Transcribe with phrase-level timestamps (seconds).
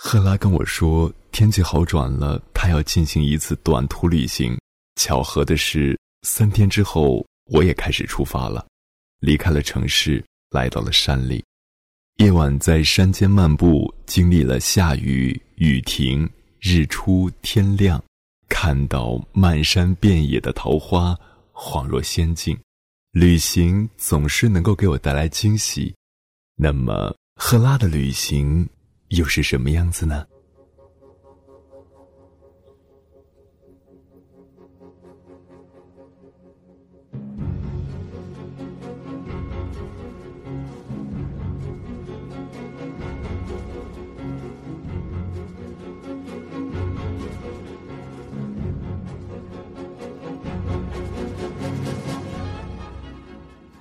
[0.00, 4.56] 赫拉跟我说，天气好转了，他要进行一次短途旅行。
[4.94, 8.64] 巧合的是，三天之后，我也开始出发了，
[9.18, 11.44] 离开了城市，来到了山里。
[12.18, 16.30] 夜晚在山间漫步，经历了下雨、雨停、
[16.60, 18.00] 日出、天亮，
[18.48, 21.18] 看到漫山遍野的桃花，
[21.52, 22.56] 恍若仙境。
[23.10, 25.92] 旅行总是能够给我带来惊喜。
[26.54, 28.64] 那么，赫拉的旅行？
[29.08, 30.26] 又是什么样子呢？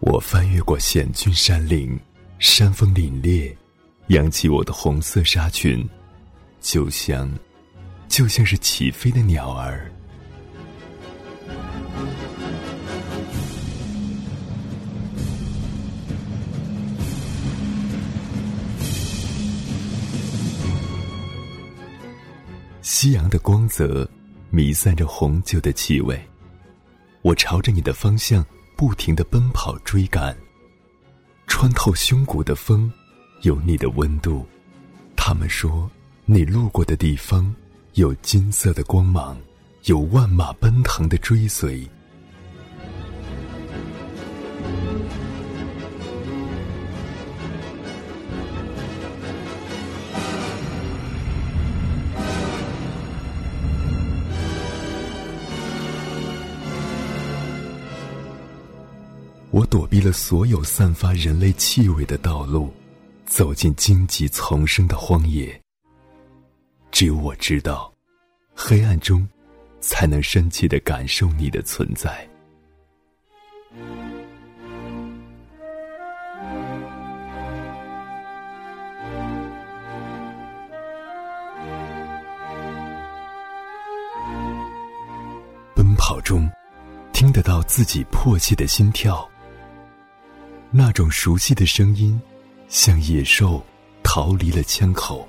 [0.00, 1.98] 我翻越过险峻山岭，
[2.38, 3.54] 山峰凛冽。
[4.08, 5.86] 扬起我的红色纱裙，
[6.62, 7.30] 就像，
[8.08, 9.90] 就像是起飞的鸟儿。
[22.80, 24.08] 夕阳的光泽，
[24.48, 26.18] 弥散着红酒的气味。
[27.20, 30.34] 我朝着你的方向不停的奔跑追赶，
[31.46, 32.90] 穿透胸骨的风。
[33.42, 34.44] 有你的温度，
[35.14, 35.88] 他们说，
[36.24, 37.54] 你路过的地方
[37.94, 39.38] 有金色的光芒，
[39.84, 41.88] 有万马奔腾的追随。
[59.50, 62.72] 我躲避了所有散发人类气味的道路。
[63.28, 65.60] 走进荆棘丛生的荒野，
[66.90, 67.92] 只有我知道，
[68.54, 69.28] 黑暗中
[69.80, 72.26] 才能深切的感受你的存在。
[85.74, 86.50] 奔跑中，
[87.12, 89.28] 听得到自己迫切的心跳，
[90.70, 92.18] 那种熟悉的声音。
[92.68, 93.64] 像野兽
[94.02, 95.26] 逃离了枪口，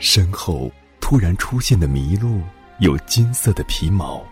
[0.00, 0.68] 身后
[1.00, 2.42] 突然出现的麋鹿
[2.80, 4.26] 有金色的皮毛，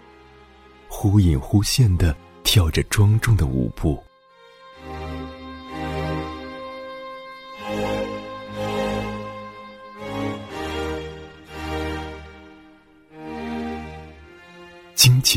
[0.89, 4.03] 忽隐忽现的跳着庄重的舞步。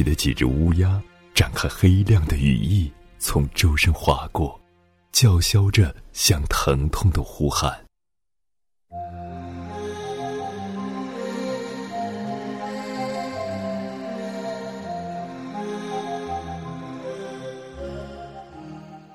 [0.07, 1.01] 的几只乌鸦
[1.33, 4.57] 展开黑亮的羽翼，从周身划过，
[5.11, 7.77] 叫嚣着向疼痛的呼喊。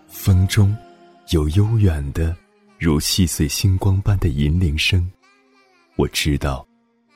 [0.09, 0.77] 风中
[1.31, 2.37] 有悠远的，
[2.79, 5.11] 如细碎星光般的银铃声，
[5.97, 6.67] 我知道，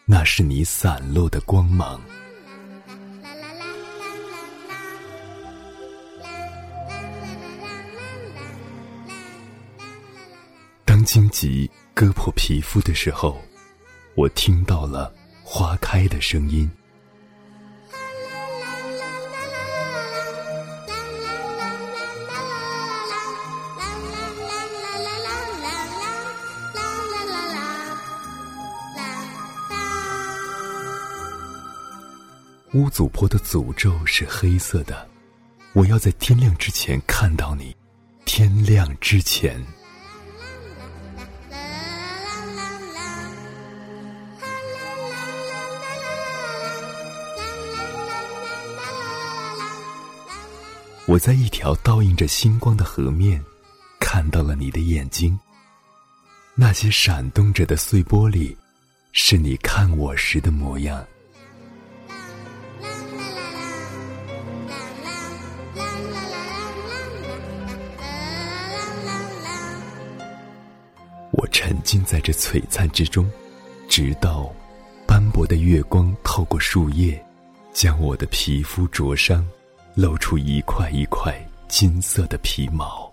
[0.06, 2.00] 那是你散落的光芒。
[11.06, 13.40] 荆棘割破皮肤的时候，
[14.16, 16.68] 我听到了花开的声音。
[32.72, 35.08] 乌祖婆的诅咒是黑色的，
[35.72, 37.74] 我要在天亮之前看到你，
[38.24, 39.64] 天亮之前。
[51.08, 53.40] 我在一条倒映着星光的河面，
[54.00, 55.38] 看到了你的眼睛。
[56.56, 58.56] 那些闪动着的碎玻璃，
[59.12, 61.06] 是你看我时的模样。
[71.30, 73.30] 我沉浸在这璀璨之中，
[73.88, 74.52] 直到
[75.06, 77.24] 斑驳的月光透过树叶，
[77.72, 79.46] 将我的皮肤灼伤。
[79.98, 81.34] 露出一块一块
[81.68, 83.10] 金色的皮毛。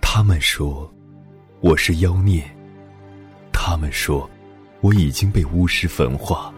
[0.00, 0.90] 他们说
[1.60, 2.42] 我是妖孽
[3.52, 4.28] 他们说
[4.80, 6.50] 我已经被巫师焚化。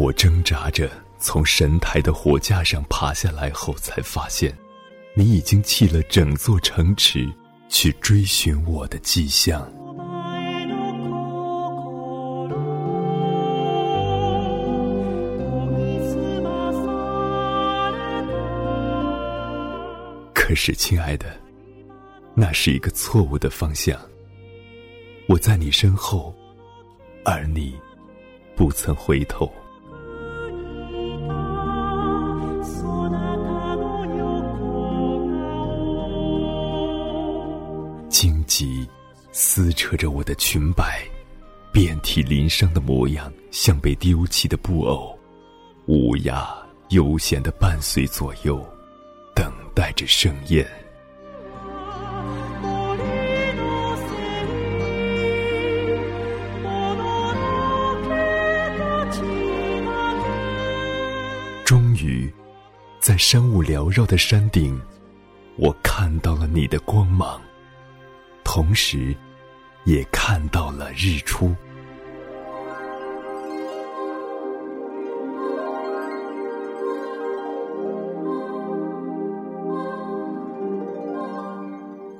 [0.00, 4.50] 我挣扎着从神台的火架上爬下来后，才发现，
[5.12, 7.28] 你已经弃了整座城池，
[7.68, 9.60] 去追寻我的迹象。
[20.32, 21.26] 可是，亲爱的，
[22.34, 24.00] 那是一个错误的方向。
[25.28, 26.34] 我在你身后，
[27.22, 27.78] 而你
[28.56, 29.52] 不曾回头。
[38.60, 38.86] 荆棘
[39.32, 41.00] 撕扯着我的裙摆，
[41.72, 45.18] 遍体鳞伤的模样，像被丢弃的布偶。
[45.86, 46.46] 乌鸦
[46.90, 48.62] 悠闲的伴随左右。
[49.34, 50.68] 等待着盛宴。
[61.64, 62.30] 终于，
[62.98, 64.78] 在山雾缭绕的山顶，
[65.56, 67.40] 我看到了你的光芒，
[68.52, 69.14] 同时，
[69.84, 71.54] 也看到了日出。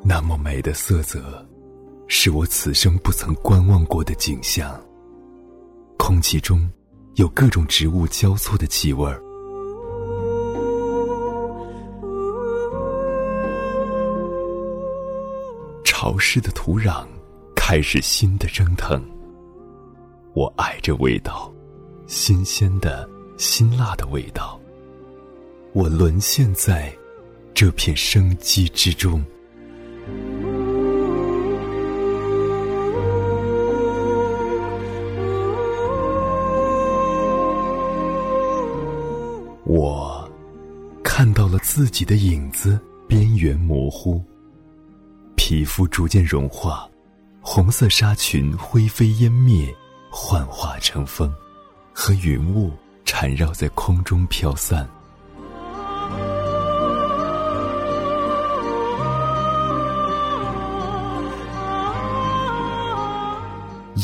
[0.04, 1.44] 那么美的色泽，
[2.06, 4.80] 是我此生不曾观望过的景象。
[5.98, 6.70] 空气中
[7.16, 9.20] 有各种植物交错的气味儿，
[16.02, 17.06] 潮湿的土壤
[17.54, 19.04] 开始新的蒸腾。
[20.32, 21.52] 我爱这味道，
[22.06, 23.06] 新鲜的、
[23.36, 24.58] 辛辣的味道。
[25.74, 26.90] 我沦陷在
[27.52, 29.22] 这片生机之中。
[39.66, 40.26] 我
[41.04, 44.24] 看到了自己的影子，边缘模糊，
[45.50, 46.88] 皮肤逐渐融化，
[47.40, 49.74] 红色纱裙灰飞烟灭，
[50.08, 51.28] 幻化成风，
[51.92, 52.72] 和云雾
[53.04, 54.88] 缠绕在空中飘散。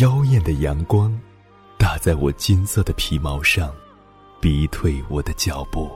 [0.01, 1.17] 妖艳的阳光
[1.79, 3.73] 打在我金色的皮毛上。
[4.41, 5.93] 逼退我的脚步，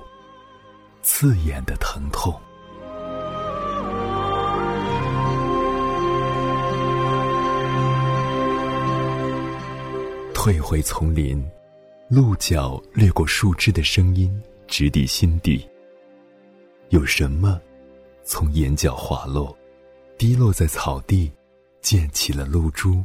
[1.03, 2.41] 刺眼的疼痛。
[10.43, 11.47] 退回丛林，
[12.09, 15.69] 鹿角掠过树枝的声音直抵心底。
[16.89, 17.61] 有什么
[18.25, 19.55] 从眼角滑落，
[20.17, 21.31] 滴落在草地，
[21.83, 23.05] 溅起了露珠。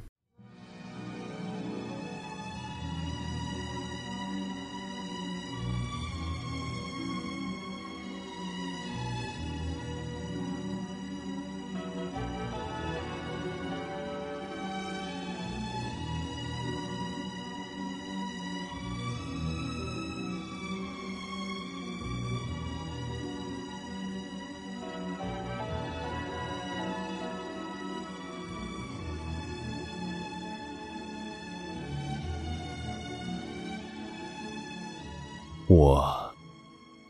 [35.76, 36.34] 我，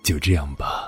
[0.01, 0.84] 就这样吧。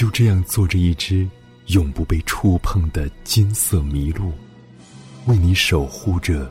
[0.00, 1.28] 就这样坐着一只
[1.66, 4.32] 永不被触碰的金色麋鹿，
[5.26, 6.50] 为你守护着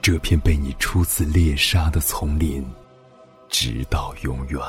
[0.00, 2.64] 这片被你初次猎杀的丛林，
[3.48, 4.60] 直到永远。